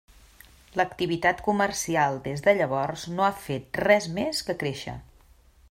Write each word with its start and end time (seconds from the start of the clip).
L'activitat 0.79 1.43
comercial 1.47 2.17
des 2.29 2.43
de 2.47 2.55
llavors 2.61 3.05
no 3.19 3.27
ha 3.27 3.31
fet 3.45 3.81
res 3.85 4.09
més 4.19 4.41
que 4.49 4.57
créixer. 4.65 4.97